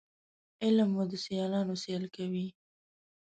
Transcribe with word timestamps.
علم 0.63 0.89
مو 0.95 1.03
د 1.11 1.13
سیالانو 1.25 1.73
سیال 1.83 2.03
کوي 2.15 2.47